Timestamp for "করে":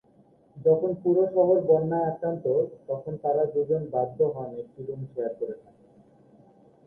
5.39-5.55